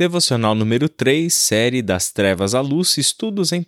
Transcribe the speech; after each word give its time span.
Devocional 0.00 0.54
número 0.54 0.88
3, 0.88 1.30
série 1.30 1.82
Das 1.82 2.10
Trevas 2.10 2.54
à 2.54 2.62
Luz, 2.62 2.96
estudos 2.96 3.52
em 3.52 3.60
1 3.60 3.64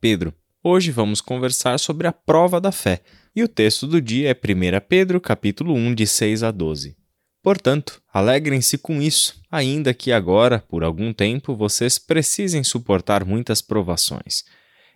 Pedro. 0.00 0.34
Hoje 0.60 0.90
vamos 0.90 1.20
conversar 1.20 1.78
sobre 1.78 2.08
a 2.08 2.12
prova 2.12 2.60
da 2.60 2.72
fé, 2.72 3.02
e 3.36 3.44
o 3.44 3.46
texto 3.46 3.86
do 3.86 4.00
dia 4.00 4.28
é 4.28 4.34
1 4.34 4.84
Pedro, 4.88 5.20
capítulo 5.20 5.72
1, 5.74 5.94
de 5.94 6.04
6 6.04 6.42
a 6.42 6.50
12. 6.50 6.96
Portanto, 7.40 8.02
alegrem-se 8.12 8.76
com 8.78 9.00
isso, 9.00 9.40
ainda 9.48 9.94
que 9.94 10.10
agora, 10.10 10.58
por 10.58 10.82
algum 10.82 11.12
tempo, 11.12 11.54
vocês 11.54 12.00
precisem 12.00 12.64
suportar 12.64 13.24
muitas 13.24 13.62
provações. 13.62 14.42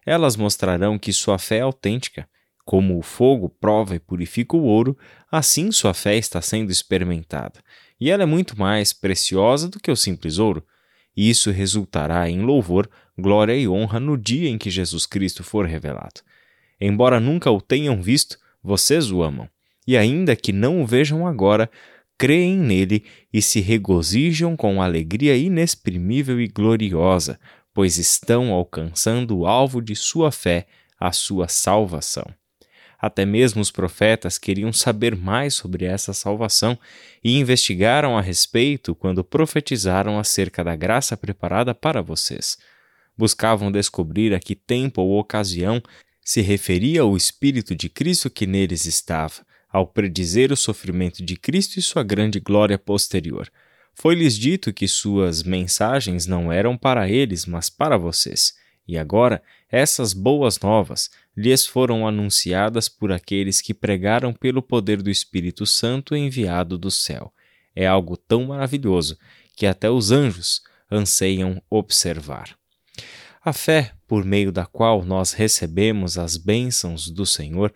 Elas 0.04 0.34
mostrarão 0.34 0.98
que 0.98 1.12
sua 1.12 1.38
fé 1.38 1.58
é 1.58 1.60
autêntica. 1.60 2.28
Como 2.64 2.98
o 2.98 3.02
fogo 3.02 3.48
prova 3.48 3.94
e 3.94 4.00
purifica 4.00 4.56
o 4.56 4.64
ouro, 4.64 4.98
assim 5.30 5.70
sua 5.70 5.94
fé 5.94 6.16
está 6.16 6.42
sendo 6.42 6.72
experimentada. 6.72 7.62
E 8.00 8.10
ela 8.10 8.24
é 8.24 8.26
muito 8.26 8.58
mais 8.58 8.92
preciosa 8.92 9.68
do 9.68 9.78
que 9.78 9.88
o 9.88 9.94
simples 9.94 10.38
ouro. 10.38 10.66
Isso 11.22 11.50
resultará 11.50 12.30
em 12.30 12.40
louvor, 12.40 12.88
glória 13.18 13.54
e 13.54 13.68
honra 13.68 14.00
no 14.00 14.16
dia 14.16 14.48
em 14.48 14.56
que 14.56 14.70
Jesus 14.70 15.04
Cristo 15.04 15.44
for 15.44 15.66
revelado. 15.66 16.22
Embora 16.80 17.20
nunca 17.20 17.50
o 17.50 17.60
tenham 17.60 18.00
visto, 18.00 18.38
vocês 18.64 19.12
o 19.12 19.22
amam. 19.22 19.46
E 19.86 19.98
ainda 19.98 20.34
que 20.34 20.50
não 20.50 20.80
o 20.80 20.86
vejam 20.86 21.26
agora, 21.26 21.70
creem 22.16 22.56
nele 22.56 23.04
e 23.30 23.42
se 23.42 23.60
regozijam 23.60 24.56
com 24.56 24.80
alegria 24.80 25.36
inexprimível 25.36 26.40
e 26.40 26.48
gloriosa, 26.48 27.38
pois 27.74 27.98
estão 27.98 28.50
alcançando 28.50 29.40
o 29.40 29.46
alvo 29.46 29.82
de 29.82 29.94
sua 29.94 30.32
fé, 30.32 30.66
a 30.98 31.12
sua 31.12 31.48
salvação. 31.48 32.24
Até 33.00 33.24
mesmo 33.24 33.62
os 33.62 33.70
profetas 33.70 34.36
queriam 34.36 34.72
saber 34.72 35.16
mais 35.16 35.54
sobre 35.54 35.86
essa 35.86 36.12
salvação 36.12 36.78
e 37.24 37.38
investigaram 37.38 38.18
a 38.18 38.20
respeito 38.20 38.94
quando 38.94 39.24
profetizaram 39.24 40.18
acerca 40.18 40.62
da 40.62 40.76
graça 40.76 41.16
preparada 41.16 41.74
para 41.74 42.02
vocês. 42.02 42.58
Buscavam 43.16 43.72
descobrir 43.72 44.34
a 44.34 44.38
que 44.38 44.54
tempo 44.54 45.00
ou 45.00 45.18
ocasião 45.18 45.82
se 46.22 46.42
referia 46.42 47.04
o 47.04 47.16
Espírito 47.16 47.74
de 47.74 47.88
Cristo 47.88 48.28
que 48.28 48.46
neles 48.46 48.84
estava, 48.84 49.46
ao 49.72 49.86
predizer 49.86 50.52
o 50.52 50.56
sofrimento 50.56 51.24
de 51.24 51.36
Cristo 51.36 51.78
e 51.78 51.82
sua 51.82 52.02
grande 52.02 52.38
glória 52.38 52.78
posterior. 52.78 53.50
Foi-lhes 53.94 54.36
dito 54.36 54.72
que 54.72 54.86
suas 54.86 55.42
mensagens 55.42 56.26
não 56.26 56.52
eram 56.52 56.76
para 56.76 57.08
eles, 57.08 57.46
mas 57.46 57.70
para 57.70 57.96
vocês. 57.96 58.54
E 58.90 58.98
agora, 58.98 59.40
essas 59.70 60.12
boas 60.12 60.58
novas 60.58 61.12
lhes 61.36 61.64
foram 61.64 62.08
anunciadas 62.08 62.88
por 62.88 63.12
aqueles 63.12 63.60
que 63.60 63.72
pregaram 63.72 64.32
pelo 64.32 64.60
poder 64.60 65.00
do 65.00 65.08
Espírito 65.08 65.64
Santo 65.64 66.16
enviado 66.16 66.76
do 66.76 66.90
céu. 66.90 67.32
É 67.72 67.86
algo 67.86 68.16
tão 68.16 68.46
maravilhoso 68.46 69.16
que 69.54 69.64
até 69.64 69.88
os 69.88 70.10
anjos 70.10 70.60
anseiam 70.90 71.62
observar. 71.70 72.58
A 73.44 73.52
fé, 73.52 73.92
por 74.08 74.24
meio 74.24 74.50
da 74.50 74.66
qual 74.66 75.04
nós 75.04 75.34
recebemos 75.34 76.18
as 76.18 76.36
bênçãos 76.36 77.08
do 77.08 77.24
Senhor, 77.24 77.72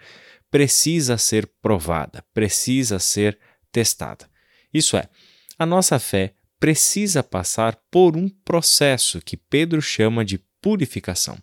precisa 0.51 1.17
ser 1.17 1.47
provada, 1.63 2.25
precisa 2.35 2.99
ser 2.99 3.39
testada. 3.71 4.29
Isso 4.73 4.97
é, 4.97 5.09
a 5.57 5.65
nossa 5.65 6.01
fé 6.01 6.35
precisa 6.59 7.23
passar 7.23 7.79
por 7.89 8.17
um 8.17 8.29
processo 8.29 9.21
que 9.21 9.37
Pedro 9.37 9.81
chama 9.81 10.25
de 10.25 10.41
purificação, 10.65 11.37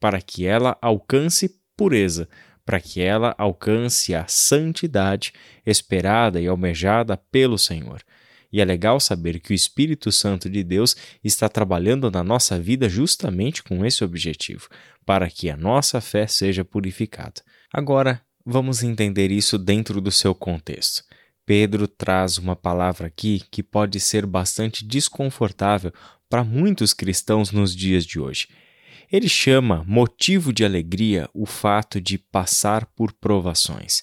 para 0.00 0.20
que 0.20 0.44
ela 0.44 0.76
alcance 0.82 1.48
pureza, 1.76 2.28
para 2.66 2.80
que 2.80 3.00
ela 3.00 3.32
alcance 3.38 4.12
a 4.12 4.26
santidade 4.26 5.32
esperada 5.64 6.40
e 6.40 6.48
almejada 6.48 7.16
pelo 7.16 7.56
Senhor. 7.56 8.02
E 8.52 8.60
é 8.60 8.64
legal 8.64 8.98
saber 8.98 9.38
que 9.38 9.52
o 9.52 9.54
Espírito 9.54 10.10
Santo 10.10 10.50
de 10.50 10.64
Deus 10.64 10.96
está 11.22 11.48
trabalhando 11.48 12.10
na 12.10 12.24
nossa 12.24 12.58
vida 12.58 12.88
justamente 12.88 13.62
com 13.62 13.86
esse 13.86 14.02
objetivo, 14.02 14.68
para 15.06 15.30
que 15.30 15.48
a 15.48 15.56
nossa 15.56 16.00
fé 16.00 16.26
seja 16.26 16.64
purificada. 16.64 17.42
Agora, 17.72 18.20
Vamos 18.46 18.82
entender 18.82 19.30
isso 19.30 19.56
dentro 19.56 20.02
do 20.02 20.10
seu 20.10 20.34
contexto. 20.34 21.02
Pedro 21.46 21.88
traz 21.88 22.36
uma 22.36 22.54
palavra 22.54 23.06
aqui 23.06 23.42
que 23.50 23.62
pode 23.62 23.98
ser 23.98 24.26
bastante 24.26 24.84
desconfortável 24.84 25.90
para 26.34 26.42
muitos 26.42 26.92
cristãos 26.92 27.52
nos 27.52 27.76
dias 27.76 28.04
de 28.04 28.18
hoje. 28.18 28.48
Ele 29.08 29.28
chama 29.28 29.84
motivo 29.86 30.52
de 30.52 30.64
alegria 30.64 31.30
o 31.32 31.46
fato 31.46 32.00
de 32.00 32.18
passar 32.18 32.86
por 32.86 33.12
provações, 33.12 34.02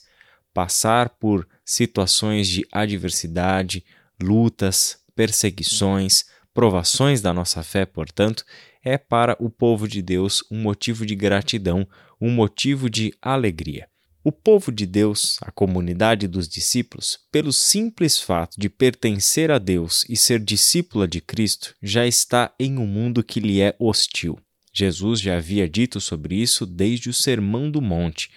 passar 0.53 1.09
por 1.09 1.45
situações 1.65 2.47
de 2.47 2.65
adversidade, 2.71 3.83
lutas, 4.23 4.97
perseguições, 5.13 6.23
provações 6.53 7.21
da 7.21 7.33
nossa 7.33 7.61
fé, 7.63 7.85
portanto, 7.85 8.45
é 8.81 8.97
para 8.97 9.35
o 9.37 9.49
povo 9.49 9.85
de 9.85 10.01
Deus 10.01 10.41
um 10.49 10.61
motivo 10.61 11.05
de 11.05 11.15
gratidão, 11.15 11.85
um 12.21 12.31
motivo 12.31 12.89
de 12.89 13.13
alegria. 13.21 13.90
O 14.23 14.31
povo 14.31 14.71
de 14.71 14.85
Deus, 14.85 15.37
a 15.41 15.51
comunidade 15.51 16.27
dos 16.27 16.47
discípulos, 16.47 17.17
pelo 17.31 17.51
simples 17.51 18.19
fato 18.19 18.59
de 18.59 18.69
pertencer 18.69 19.49
a 19.49 19.57
Deus 19.57 20.05
e 20.07 20.15
ser 20.15 20.39
discípula 20.39 21.07
de 21.07 21.19
Cristo, 21.19 21.73
já 21.81 22.05
está 22.05 22.53
em 22.59 22.77
um 22.77 22.85
mundo 22.85 23.23
que 23.23 23.39
lhe 23.39 23.59
é 23.61 23.75
hostil. 23.79 24.37
Jesus 24.71 25.19
já 25.19 25.37
havia 25.37 25.67
dito 25.67 25.99
sobre 25.99 26.35
isso 26.35 26.67
desde 26.67 27.09
o 27.09 27.13
Sermão 27.13 27.71
do 27.71 27.81
Monte. 27.81 28.29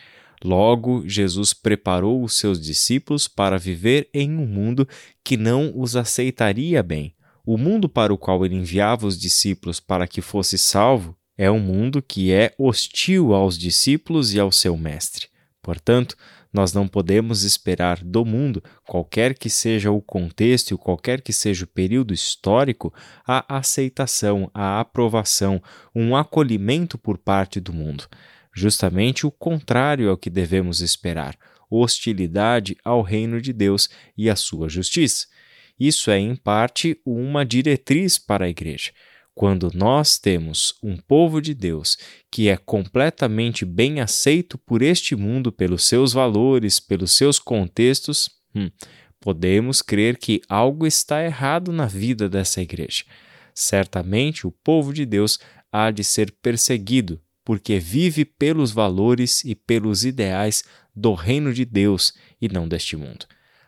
Logo, 0.43 1.06
Jesus 1.06 1.53
preparou 1.53 2.25
os 2.25 2.39
seus 2.39 2.59
discípulos 2.59 3.28
para 3.28 3.59
viver 3.59 4.09
em 4.15 4.34
um 4.39 4.47
mundo 4.47 4.89
que 5.22 5.37
não 5.37 5.71
os 5.77 5.97
aceitaria 5.97 6.83
bem. 6.83 7.15
O 7.45 7.59
mundo 7.59 7.91
para 7.91 8.12
o 8.12 8.16
qual 8.16 8.43
ele 8.47 8.55
enviava 8.55 9.06
os 9.06 9.21
discípulos 9.21 9.81
para 9.81 10.09
que 10.09 10.22
fosse 10.22 10.56
salvo 10.56 11.15
é 11.37 11.51
um 11.51 11.61
mundo 11.61 12.01
que 12.01 12.33
é 12.33 12.55
hostil 12.56 13.34
aos 13.34 13.59
discípulos 13.59 14.33
e 14.33 14.41
ao 14.41 14.51
seu 14.51 14.78
mestre. 14.78 15.34
Portanto, 15.64 16.14
nós 16.52 16.75
não 16.75 16.86
podemos 16.86 17.42
esperar 17.42 18.04
do 18.04 18.22
mundo, 18.22 18.62
qualquer 18.86 19.32
que 19.32 19.48
seja 19.48 19.91
o 19.91 20.02
contexto 20.02 20.75
e 20.75 20.76
qualquer 20.76 21.22
que 21.22 21.32
seja 21.32 21.64
o 21.64 21.69
período 21.69 22.12
histórico, 22.12 22.92
a 23.26 23.56
aceitação, 23.56 24.50
a 24.53 24.78
aprovação, 24.78 25.62
um 25.94 26.14
acolhimento 26.14 26.98
por 26.98 27.16
parte 27.16 27.60
do 27.60 27.72
mundo. 27.72 28.06
Justamente 28.54 29.26
o 29.26 29.30
contrário 29.30 30.06
é 30.06 30.12
o 30.12 30.19
que 30.19 30.28
devemos 30.28 30.82
esperar: 30.82 31.34
hostilidade 31.70 32.76
ao 32.84 33.00
reino 33.00 33.41
de 33.41 33.54
Deus 33.54 33.88
e 34.16 34.28
à 34.28 34.36
sua 34.36 34.69
justiça. 34.69 35.26
Isso 35.80 36.10
é, 36.10 36.19
em 36.19 36.36
parte, 36.36 37.00
uma 37.06 37.42
diretriz 37.44 38.19
para 38.19 38.44
a 38.44 38.50
igreja. 38.50 38.92
Quando 39.34 39.71
nós 39.75 40.17
temos 40.17 40.75
um 40.83 40.97
povo 40.97 41.43
de 41.43 41.55
Deus 41.55 41.99
que 42.31 42.49
é 42.49 42.56
completamente 42.56 43.65
bem 43.65 44.00
aceito 44.00 44.56
por 44.56 44.81
este 44.81 45.17
mundo, 45.17 45.50
pelos 45.50 45.84
seus 45.84 46.12
valores, 46.12 46.78
pelos 46.78 47.12
seus 47.12 47.39
contextos, 47.41 48.31
hum, 48.55 48.71
podemos 49.21 49.83
crer 49.83 50.19
que 50.19 50.41
algo 50.49 50.87
está 50.87 51.25
errado 51.25 51.72
na 51.72 51.87
vida 51.87 52.28
dessa 52.28 52.61
igreja. 52.61 53.05
Certamente 53.53 54.47
o 54.47 54.53
povo 54.53 54.93
de 54.93 55.05
Deus 55.05 55.41
há 55.72 55.91
de 55.91 56.05
ser 56.05 56.31
perseguido, 56.43 57.21
porque 57.45 57.78
vive 57.78 58.25
pelos 58.25 58.71
valores 58.71 59.45
e 59.45 59.55
pelos 59.55 60.05
ideais 60.05 60.62
do 60.95 61.12
reino 61.12 61.53
de 61.53 61.65
Deus 61.65 62.15
e 62.41 62.49
não 62.49 62.69
deste 62.69 62.97
mundo. 62.97 63.27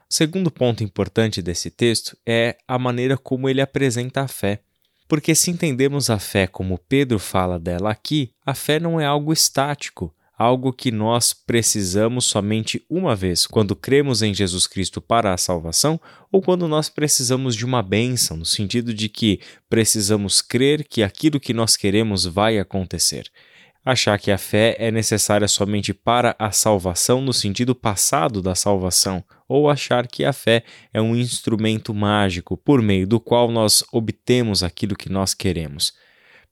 Segundo 0.09 0.50
ponto 0.50 0.84
importante 0.84 1.43
desse 1.43 1.71
texto 1.71 2.16
é 2.25 2.56
a 2.69 2.78
maneira 2.78 3.19
como 3.19 3.48
ele 3.48 3.60
apresenta 3.60 4.22
a 4.22 4.28
fé. 4.28 4.60
Porque 5.08 5.34
se 5.34 5.50
entendemos 5.50 6.10
a 6.10 6.18
fé 6.18 6.46
como 6.46 6.78
Pedro 6.78 7.18
fala 7.18 7.58
dela 7.58 7.90
aqui, 7.90 8.32
a 8.44 8.54
fé 8.54 8.80
não 8.80 9.00
é 9.00 9.06
algo 9.06 9.32
estático, 9.32 10.12
algo 10.36 10.72
que 10.72 10.90
nós 10.90 11.32
precisamos 11.32 12.26
somente 12.26 12.84
uma 12.90 13.16
vez, 13.16 13.46
quando 13.46 13.74
cremos 13.74 14.20
em 14.20 14.34
Jesus 14.34 14.66
Cristo 14.66 15.00
para 15.00 15.32
a 15.32 15.38
salvação, 15.38 16.00
ou 16.30 16.42
quando 16.42 16.68
nós 16.68 16.88
precisamos 16.88 17.56
de 17.56 17.64
uma 17.64 17.82
bênção, 17.82 18.36
no 18.36 18.44
sentido 18.44 18.92
de 18.92 19.08
que 19.08 19.40
precisamos 19.68 20.42
crer 20.42 20.84
que 20.84 21.03
aquilo 21.03 21.41
que 21.41 21.54
nós 21.54 21.76
queremos 21.76 22.26
vai 22.26 22.59
acontecer 22.59 23.30
achar 23.86 24.18
que 24.18 24.33
a 24.33 24.36
fé 24.36 24.74
é 24.80 24.91
necessária 24.91 25.47
somente 25.47 25.94
para 25.94 26.34
a 26.41 26.50
salvação 26.50 27.21
no 27.21 27.33
sentido 27.33 27.72
passado 27.72 28.42
da 28.42 28.53
salvação, 28.53 29.22
ou 29.48 29.71
achar 29.71 30.09
que 30.09 30.24
a 30.24 30.33
fé 30.33 30.65
é 30.92 31.00
um 31.00 31.15
instrumento 31.15 31.94
mágico 31.94 32.56
por 32.56 32.83
meio 32.83 33.06
do 33.06 33.21
qual 33.21 33.48
nós 33.48 33.84
obtemos 33.92 34.65
aquilo 34.65 34.97
que 34.97 35.09
nós 35.09 35.34
queremos. 35.34 35.92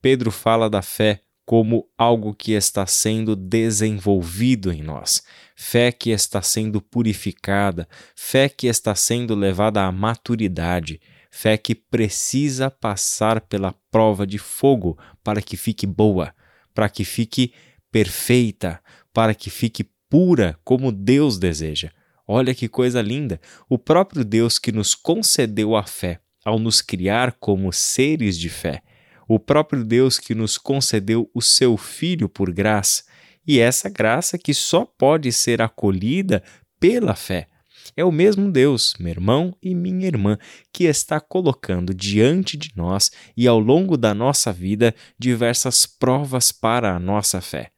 Pedro 0.01 0.31
fala 0.31 0.71
da 0.71 0.81
fé 0.81 1.23
como 1.45 1.89
algo 1.99 2.33
que 2.33 2.53
está 2.53 2.87
sendo 2.87 3.35
desenvolvido 3.35 4.73
em 4.73 4.81
nós, 4.81 5.21
fé 5.57 5.91
que 5.91 6.11
está 6.11 6.41
sendo 6.41 6.81
purificada, 6.81 7.89
fé 8.15 8.49
que 8.49 8.69
está 8.69 8.95
sendo 8.95 9.35
levada 9.35 9.83
à 9.83 9.91
maturidade, 9.91 11.01
fé 11.33 11.59
que 11.59 11.75
precisa 11.75 12.71
passar 12.71 13.41
pela 13.41 13.75
prova 13.91 14.25
de 14.25 14.39
fogo 14.39 14.97
para 15.25 15.43
que 15.43 15.57
fique 15.57 15.85
boa 15.85 16.33
para 16.75 16.89
que 16.89 17.05
fique 17.05 17.53
perfeita, 17.91 18.81
para 19.13 19.35
que 19.35 19.49
fique 19.49 19.89
pura 20.11 20.59
como 20.65 20.93
Deus 20.93 21.39
deseja. 21.39 21.91
Olha 22.27 22.55
que 22.55 22.69
coisa 22.69 23.01
linda! 23.01 23.41
O 23.69 23.79
próprio 23.79 24.25
Deus 24.25 24.59
que 24.59 24.73
nos 24.73 24.95
concedeu 24.95 25.77
a 25.77 25.85
fé, 25.85 26.21
ao 26.45 26.59
nos 26.59 26.83
criar 26.83 27.37
como 27.39 27.73
seres 27.73 28.39
de 28.39 28.49
fé. 28.49 28.83
O 29.29 29.39
próprio 29.39 29.85
Deus 29.85 30.19
que 30.19 30.35
nos 30.35 30.59
concedeu 30.59 31.31
o 31.33 31.41
seu 31.41 31.77
Filho 31.77 32.29
por 32.29 32.53
graça, 32.53 33.05
e 33.47 33.59
essa 33.59 33.89
graça 33.89 34.37
que 34.39 34.53
só 34.53 34.85
pode 34.85 35.31
ser 35.33 35.63
acolhida 35.63 36.43
pela 36.81 37.15
fé. 37.15 37.49
É 37.97 38.05
o 38.05 38.13
mesmo 38.13 38.51
Deus, 38.51 38.95
meu 38.99 39.11
irmão 39.11 39.57
e 39.63 39.75
minha 39.75 40.07
irmã, 40.07 40.39
que 40.73 40.85
está 40.85 41.21
colocando 41.21 41.95
diante 41.95 42.57
de 42.57 42.71
nós 42.75 43.11
e 43.37 43.47
ao 43.47 43.59
longo 43.59 43.97
da 43.97 44.15
nossa 44.15 44.53
vida 44.53 44.95
diversas 45.19 45.87
provas 45.87 46.51
para 46.51 46.95
a 46.95 46.99
nossa 46.99 47.41
fé. 47.41 47.71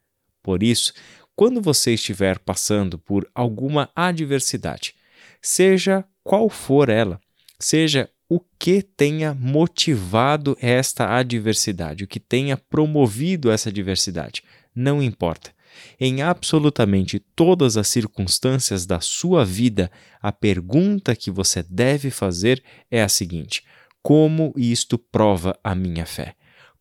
Por 0.42 0.62
isso, 0.62 0.92
quando 1.34 1.60
você 1.60 1.94
estiver 1.94 2.38
passando 2.38 2.98
por 2.98 3.28
alguma 3.34 3.90
adversidade, 3.94 4.94
seja 5.42 6.04
qual 6.24 6.48
for 6.48 6.88
ela, 6.88 7.20
seja 7.58 8.08
o 8.28 8.40
que 8.58 8.82
tenha 8.82 9.34
motivado 9.34 10.56
esta 10.60 11.16
adversidade, 11.16 12.04
o 12.04 12.08
que 12.08 12.18
tenha 12.18 12.56
promovido 12.56 13.50
essa 13.50 13.68
adversidade, 13.68 14.42
não 14.74 15.02
importa. 15.02 15.55
Em 15.98 16.22
absolutamente 16.22 17.18
todas 17.18 17.76
as 17.76 17.88
circunstâncias 17.88 18.86
da 18.86 19.00
sua 19.00 19.44
vida, 19.44 19.90
a 20.20 20.32
pergunta 20.32 21.16
que 21.16 21.30
você 21.30 21.62
deve 21.62 22.10
fazer 22.10 22.62
é 22.90 23.02
a 23.02 23.08
seguinte: 23.08 23.64
como 24.02 24.52
isto 24.56 24.98
prova 24.98 25.58
a 25.64 25.74
minha 25.74 26.06
fé? 26.06 26.34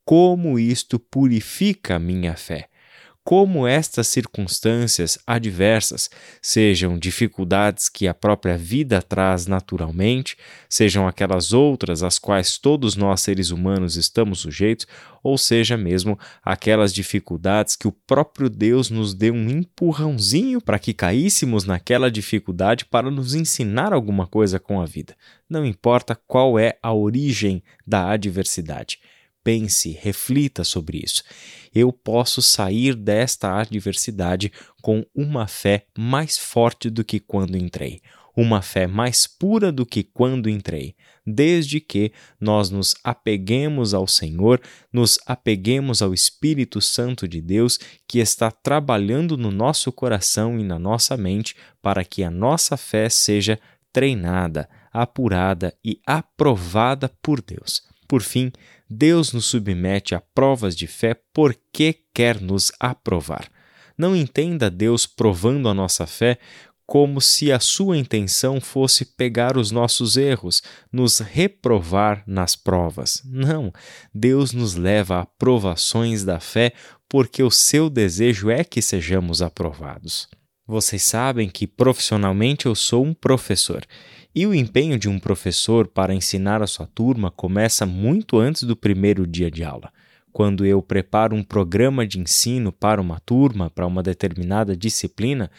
Como 0.03 0.59
isto 0.59 0.99
purifica 0.99 1.95
a 1.95 1.99
minha 1.99 2.35
fé? 2.35 2.69
Como 3.25 3.65
estas 3.65 4.07
circunstâncias 4.07 5.17
adversas, 5.25 6.11
sejam 6.39 6.95
dificuldades 6.95 7.89
que 7.89 8.07
a 8.07 8.13
própria 8.13 8.55
vida 8.55 9.01
traz 9.01 9.47
naturalmente, 9.47 10.37
sejam 10.69 11.07
aquelas 11.07 11.51
outras 11.51 12.03
às 12.03 12.19
quais 12.19 12.59
todos 12.59 12.95
nós 12.95 13.21
seres 13.21 13.49
humanos 13.49 13.95
estamos 13.95 14.41
sujeitos, 14.41 14.85
ou 15.23 15.39
seja 15.39 15.75
mesmo 15.75 16.19
aquelas 16.43 16.93
dificuldades 16.93 17.75
que 17.75 17.87
o 17.87 17.91
próprio 17.91 18.47
Deus 18.47 18.91
nos 18.91 19.15
deu 19.15 19.33
um 19.33 19.49
empurrãozinho 19.49 20.61
para 20.61 20.77
que 20.77 20.93
caíssemos 20.93 21.65
naquela 21.65 22.11
dificuldade 22.11 22.85
para 22.85 23.09
nos 23.09 23.33
ensinar 23.33 23.91
alguma 23.91 24.27
coisa 24.27 24.59
com 24.59 24.79
a 24.79 24.85
vida. 24.85 25.17
Não 25.49 25.65
importa 25.65 26.15
qual 26.27 26.59
é 26.59 26.77
a 26.79 26.93
origem 26.93 27.63
da 27.87 28.07
adversidade. 28.07 28.99
Pense, 29.45 29.91
reflita 29.91 30.63
sobre 30.63 31.03
isso. 31.05 31.23
Eu 31.71 31.93
posso 31.93 32.41
sair 32.41 32.95
desta 32.95 33.59
adversidade 33.59 34.51
com 34.81 35.05
uma 35.13 35.47
fé 35.47 35.85
mais 35.95 36.35
forte 36.35 36.89
do 36.89 37.03
que 37.03 37.19
quando 37.19 37.55
entrei, 37.55 38.01
uma 38.35 38.63
fé 38.63 38.87
mais 38.87 39.27
pura 39.27 39.71
do 39.71 39.85
que 39.85 40.01
quando 40.01 40.49
entrei, 40.49 40.95
desde 41.23 41.79
que 41.79 42.11
nós 42.41 42.71
nos 42.71 42.95
apeguemos 43.03 43.93
ao 43.93 44.07
Senhor, 44.07 44.59
nos 44.91 45.19
apeguemos 45.27 46.01
ao 46.01 46.11
Espírito 46.11 46.81
Santo 46.81 47.27
de 47.27 47.39
Deus 47.39 47.77
que 48.07 48.17
está 48.17 48.49
trabalhando 48.49 49.37
no 49.37 49.51
nosso 49.51 49.91
coração 49.91 50.59
e 50.59 50.63
na 50.63 50.79
nossa 50.79 51.15
mente 51.15 51.55
para 51.83 52.03
que 52.03 52.23
a 52.23 52.31
nossa 52.31 52.75
fé 52.77 53.09
seja 53.09 53.59
treinada, 53.93 54.67
apurada 54.91 55.71
e 55.85 55.99
aprovada 56.03 57.11
por 57.21 57.43
Deus. 57.43 57.83
Por 58.07 58.21
fim, 58.21 58.51
Deus 58.89 59.33
nos 59.33 59.45
submete 59.45 60.13
a 60.13 60.21
provas 60.21 60.75
de 60.75 60.87
fé 60.87 61.15
porque 61.33 62.01
quer 62.13 62.39
nos 62.39 62.71
aprovar. 62.79 63.49
Não 63.97 64.15
entenda 64.15 64.69
Deus 64.69 65.05
provando 65.05 65.69
a 65.69 65.73
nossa 65.73 66.05
fé 66.05 66.37
como 66.85 67.19
se 67.19 67.51
a 67.51 67.59
sua 67.59 67.97
intenção 67.97 68.61
fosse 68.61 69.05
pegar 69.05 69.57
os 69.57 69.71
nossos 69.71 70.17
erros, 70.17 70.61
nos 70.91 71.19
reprovar 71.19 72.23
nas 72.27 72.55
provas. 72.55 73.21
Não, 73.25 73.73
Deus 74.13 74.53
nos 74.53 74.75
leva 74.75 75.19
a 75.19 75.25
provações 75.25 76.23
da 76.23 76.39
fé 76.39 76.73
porque 77.09 77.41
o 77.41 77.49
seu 77.49 77.89
desejo 77.89 78.49
é 78.49 78.63
que 78.63 78.81
sejamos 78.81 79.41
aprovados. 79.41 80.27
Vocês 80.67 81.03
sabem 81.03 81.47
que 81.47 81.67
profissionalmente 81.67 82.65
eu 82.65 82.73
sou 82.73 83.05
um 83.05 83.13
professor 83.13 83.85
e 84.33 84.47
o 84.47 84.53
empenho 84.53 84.97
de 84.97 85.07
um 85.07 85.19
professor 85.19 85.87
para 85.87 86.11
ensinar 86.11 86.63
a 86.63 86.67
sua 86.67 86.87
turma 86.87 87.29
começa 87.29 87.85
muito 87.85 88.39
antes 88.39 88.63
do 88.63 88.75
primeiro 88.75 89.27
dia 89.27 89.51
de 89.51 89.63
aula. 89.63 89.93
Quando 90.33 90.65
eu 90.65 90.81
preparo 90.81 91.35
um 91.35 91.43
programa 91.43 92.05
de 92.05 92.19
ensino 92.19 92.71
para 92.71 92.99
uma 92.99 93.19
turma, 93.19 93.69
para 93.69 93.85
uma 93.85 94.01
determinada 94.01 94.75
disciplina, 94.75 95.51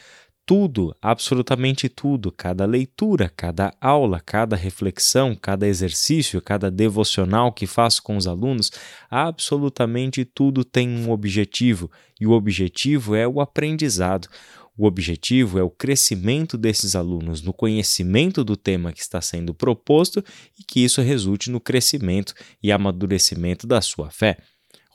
tudo, 0.45 0.93
absolutamente 1.01 1.87
tudo, 1.87 2.29
cada 2.29 2.65
leitura, 2.65 3.31
cada 3.35 3.73
aula, 3.79 4.19
cada 4.19 4.57
reflexão, 4.57 5.35
cada 5.35 5.67
exercício, 5.67 6.41
cada 6.41 6.69
devocional 6.69 7.51
que 7.53 7.65
faço 7.65 8.03
com 8.03 8.17
os 8.17 8.27
alunos, 8.27 8.71
absolutamente 9.09 10.25
tudo 10.25 10.65
tem 10.65 10.89
um 10.89 11.11
objetivo, 11.11 11.89
e 12.19 12.27
o 12.27 12.31
objetivo 12.31 13.15
é 13.15 13.27
o 13.27 13.41
aprendizado. 13.41 14.27
O 14.77 14.85
objetivo 14.85 15.57
é 15.57 15.63
o 15.63 15.71
crescimento 15.71 16.55
desses 16.55 16.95
alunos 16.95 17.41
no 17.41 17.51
conhecimento 17.51 18.43
do 18.43 18.55
tema 18.55 18.93
que 18.93 19.01
está 19.01 19.19
sendo 19.19 19.53
proposto 19.53 20.23
e 20.57 20.63
que 20.63 20.81
isso 20.81 21.01
resulte 21.01 21.49
no 21.49 21.59
crescimento 21.59 22.33
e 22.61 22.71
amadurecimento 22.71 23.65
da 23.65 23.81
sua 23.81 24.11
fé. 24.11 24.37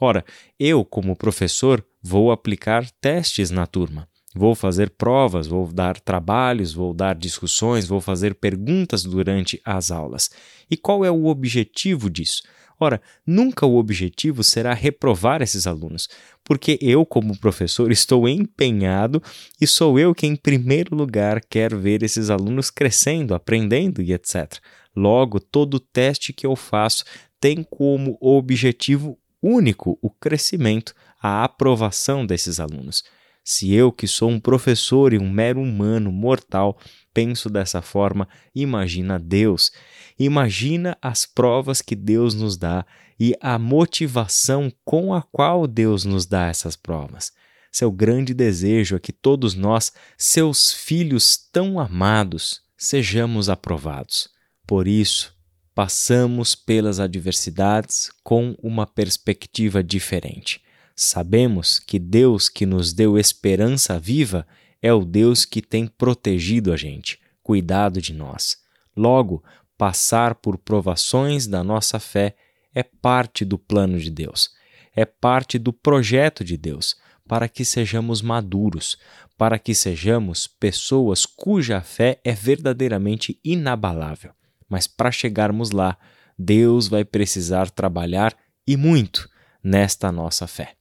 Ora, 0.00 0.24
eu, 0.58 0.84
como 0.84 1.16
professor, 1.16 1.84
vou 2.00 2.30
aplicar 2.30 2.88
testes 3.00 3.50
na 3.50 3.66
turma. 3.66 4.08
Vou 4.34 4.54
fazer 4.54 4.90
provas, 4.90 5.46
vou 5.46 5.66
dar 5.66 6.00
trabalhos, 6.00 6.72
vou 6.72 6.94
dar 6.94 7.14
discussões, 7.14 7.86
vou 7.86 8.00
fazer 8.00 8.36
perguntas 8.36 9.02
durante 9.02 9.60
as 9.64 9.90
aulas. 9.90 10.30
E 10.70 10.76
qual 10.76 11.04
é 11.04 11.10
o 11.10 11.26
objetivo 11.26 12.08
disso? 12.08 12.42
Ora, 12.82 13.00
nunca 13.24 13.64
o 13.64 13.76
objetivo 13.76 14.42
será 14.42 14.74
reprovar 14.74 15.40
esses 15.40 15.68
alunos, 15.68 16.08
porque 16.42 16.76
eu, 16.82 17.06
como 17.06 17.38
professor, 17.38 17.92
estou 17.92 18.28
empenhado 18.28 19.22
e 19.60 19.68
sou 19.68 20.00
eu 20.00 20.12
que, 20.12 20.26
em 20.26 20.34
primeiro 20.34 20.96
lugar, 20.96 21.40
quero 21.48 21.78
ver 21.78 22.02
esses 22.02 22.28
alunos 22.28 22.70
crescendo, 22.70 23.36
aprendendo 23.36 24.02
e 24.02 24.12
etc. 24.12 24.58
Logo, 24.96 25.38
todo 25.38 25.78
teste 25.78 26.32
que 26.32 26.44
eu 26.44 26.56
faço 26.56 27.04
tem 27.40 27.62
como 27.62 28.18
objetivo 28.20 29.16
único 29.40 29.96
o 30.02 30.10
crescimento, 30.10 30.92
a 31.22 31.44
aprovação 31.44 32.26
desses 32.26 32.58
alunos. 32.58 33.04
Se 33.44 33.72
eu, 33.72 33.90
que 33.90 34.06
sou 34.06 34.30
um 34.30 34.38
professor 34.38 35.12
e 35.12 35.18
um 35.18 35.28
mero 35.28 35.60
humano 35.60 36.12
mortal, 36.12 36.78
penso 37.12 37.50
dessa 37.50 37.82
forma, 37.82 38.28
imagina 38.54 39.18
Deus. 39.18 39.72
Imagina 40.18 40.96
as 41.02 41.26
provas 41.26 41.82
que 41.82 41.96
Deus 41.96 42.34
nos 42.34 42.56
dá 42.56 42.86
e 43.18 43.34
a 43.40 43.58
motivação 43.58 44.72
com 44.84 45.12
a 45.12 45.22
qual 45.22 45.66
Deus 45.66 46.04
nos 46.04 46.24
dá 46.24 46.46
essas 46.46 46.76
provas. 46.76 47.32
Seu 47.70 47.90
grande 47.90 48.32
desejo 48.32 48.96
é 48.96 49.00
que 49.00 49.12
todos 49.12 49.54
nós, 49.54 49.92
seus 50.16 50.72
filhos 50.72 51.36
tão 51.50 51.80
amados, 51.80 52.60
sejamos 52.76 53.48
aprovados. 53.48 54.28
Por 54.66 54.86
isso, 54.86 55.34
passamos 55.74 56.54
pelas 56.54 57.00
adversidades 57.00 58.10
com 58.22 58.54
uma 58.62 58.86
perspectiva 58.86 59.82
diferente 59.82 60.60
Sabemos 60.94 61.78
que 61.78 61.98
Deus 61.98 62.48
que 62.48 62.66
nos 62.66 62.92
deu 62.92 63.18
esperança 63.18 63.98
viva 63.98 64.46
é 64.80 64.92
o 64.92 65.04
Deus 65.04 65.44
que 65.44 65.62
tem 65.62 65.86
protegido 65.86 66.72
a 66.72 66.76
gente, 66.76 67.18
cuidado 67.42 68.00
de 68.00 68.12
nós. 68.12 68.58
Logo, 68.96 69.42
passar 69.78 70.34
por 70.34 70.58
provações 70.58 71.46
da 71.46 71.64
nossa 71.64 71.98
fé 71.98 72.36
é 72.74 72.82
parte 72.82 73.44
do 73.44 73.58
plano 73.58 73.98
de 73.98 74.10
Deus, 74.10 74.50
é 74.94 75.04
parte 75.04 75.58
do 75.58 75.72
projeto 75.72 76.44
de 76.44 76.56
Deus 76.56 76.96
para 77.26 77.48
que 77.48 77.64
sejamos 77.64 78.20
maduros, 78.20 78.98
para 79.38 79.58
que 79.58 79.74
sejamos 79.74 80.46
pessoas 80.46 81.24
cuja 81.24 81.80
fé 81.80 82.20
é 82.22 82.32
verdadeiramente 82.32 83.38
inabalável. 83.42 84.32
Mas 84.68 84.86
para 84.86 85.10
chegarmos 85.10 85.70
lá, 85.70 85.96
Deus 86.38 86.88
vai 86.88 87.04
precisar 87.04 87.70
trabalhar 87.70 88.36
e 88.66 88.76
muito 88.76 89.28
nesta 89.62 90.10
nossa 90.12 90.46
fé. 90.46 90.74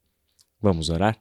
Vamos 0.62 0.90
orar? 0.90 1.18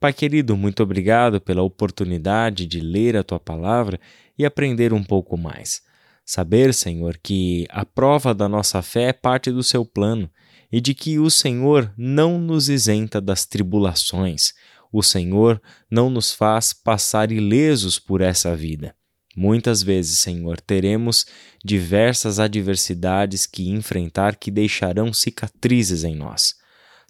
Pai 0.00 0.12
querido, 0.12 0.56
muito 0.56 0.82
obrigado 0.82 1.40
pela 1.40 1.62
oportunidade 1.62 2.66
de 2.66 2.80
ler 2.80 3.16
a 3.16 3.22
tua 3.22 3.38
palavra 3.38 4.00
e 4.36 4.44
aprender 4.44 4.92
um 4.92 5.04
pouco 5.04 5.36
mais. 5.36 5.82
Saber, 6.24 6.72
Senhor, 6.72 7.18
que 7.22 7.66
a 7.70 7.84
prova 7.84 8.34
da 8.34 8.48
nossa 8.48 8.80
fé 8.82 9.04
é 9.04 9.12
parte 9.12 9.50
do 9.50 9.62
seu 9.62 9.84
plano 9.84 10.30
e 10.72 10.80
de 10.80 10.94
que 10.94 11.18
o 11.18 11.30
Senhor 11.30 11.92
não 11.96 12.40
nos 12.40 12.68
isenta 12.68 13.20
das 13.20 13.44
tribulações. 13.44 14.54
O 14.90 15.02
Senhor 15.02 15.60
não 15.90 16.08
nos 16.10 16.32
faz 16.32 16.72
passar 16.72 17.30
ilesos 17.30 17.98
por 17.98 18.20
essa 18.20 18.56
vida. 18.56 18.94
Muitas 19.36 19.82
vezes, 19.82 20.18
Senhor, 20.18 20.60
teremos 20.60 21.26
diversas 21.64 22.38
adversidades 22.38 23.46
que 23.46 23.70
enfrentar 23.70 24.36
que 24.36 24.50
deixarão 24.50 25.12
cicatrizes 25.12 26.04
em 26.04 26.14
nós. 26.14 26.54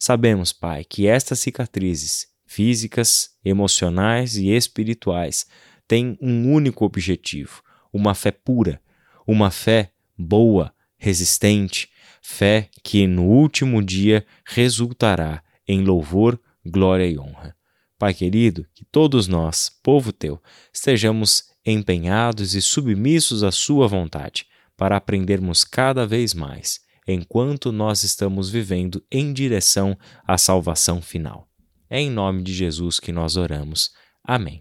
Sabemos, 0.05 0.53
Pai, 0.53 0.83
que 0.83 1.07
estas 1.07 1.39
cicatrizes 1.39 2.27
físicas, 2.45 3.37
emocionais 3.45 4.35
e 4.35 4.49
espirituais 4.49 5.47
têm 5.87 6.19
um 6.21 6.53
único 6.53 6.85
objetivo: 6.85 7.63
uma 7.93 8.13
fé 8.13 8.33
pura, 8.33 8.83
uma 9.25 9.49
fé 9.49 9.93
boa, 10.19 10.75
resistente, 10.99 11.89
fé 12.21 12.69
que 12.83 13.07
no 13.07 13.27
último 13.27 13.81
dia 13.81 14.27
resultará 14.45 15.41
em 15.69 15.85
louvor, 15.85 16.37
glória 16.67 17.07
e 17.07 17.17
honra. 17.17 17.55
Pai 17.97 18.13
querido, 18.13 18.67
que 18.75 18.85
todos 18.85 19.29
nós, 19.29 19.71
povo 19.85 20.13
teu, 20.13 20.43
estejamos 20.75 21.45
empenhados 21.65 22.57
e 22.57 22.61
submissos 22.61 23.45
à 23.45 23.53
Sua 23.53 23.87
vontade, 23.87 24.49
para 24.77 24.97
aprendermos 24.97 25.63
cada 25.63 26.05
vez 26.05 26.35
mais, 26.35 26.81
enquanto 27.07 27.73
nós 27.73 28.03
estamos 28.03 28.51
vivendo 28.51 29.03
em 29.11 29.33
direção 29.33 29.97
à 30.27 30.37
salvação 30.37 31.01
final. 31.01 31.49
É 31.89 32.01
em 32.01 32.11
nome 32.11 32.43
de 32.43 32.53
Jesus 32.53 32.99
que 32.99 33.13
nós 33.13 33.37
oramos. 33.37 33.91
Amém. 34.25 34.61